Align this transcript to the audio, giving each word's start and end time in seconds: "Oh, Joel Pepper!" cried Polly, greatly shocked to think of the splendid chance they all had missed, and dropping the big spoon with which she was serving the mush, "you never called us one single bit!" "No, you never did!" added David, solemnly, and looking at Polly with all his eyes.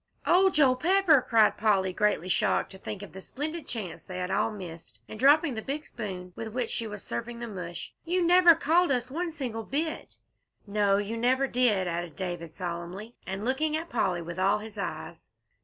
"Oh, 0.25 0.49
Joel 0.49 0.77
Pepper!" 0.77 1.21
cried 1.29 1.59
Polly, 1.59 1.93
greatly 1.93 2.27
shocked 2.27 2.71
to 2.71 2.79
think 2.79 3.03
of 3.03 3.13
the 3.13 3.21
splendid 3.21 3.67
chance 3.67 4.01
they 4.01 4.19
all 4.23 4.49
had 4.49 4.57
missed, 4.57 4.99
and 5.07 5.19
dropping 5.19 5.53
the 5.53 5.61
big 5.61 5.85
spoon 5.85 6.33
with 6.35 6.55
which 6.55 6.71
she 6.71 6.87
was 6.87 7.03
serving 7.03 7.37
the 7.37 7.47
mush, 7.47 7.93
"you 8.03 8.25
never 8.25 8.55
called 8.55 8.89
us 8.91 9.11
one 9.11 9.31
single 9.31 9.61
bit!" 9.61 10.17
"No, 10.65 10.97
you 10.97 11.17
never 11.17 11.45
did!" 11.45 11.87
added 11.87 12.15
David, 12.15 12.55
solemnly, 12.55 13.13
and 13.27 13.45
looking 13.45 13.77
at 13.77 13.89
Polly 13.91 14.23
with 14.23 14.39
all 14.39 14.57
his 14.57 14.75
eyes. 14.79 15.29